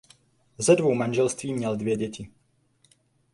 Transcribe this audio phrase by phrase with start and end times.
[0.57, 2.29] Ze dvou manželství měl dvě děti.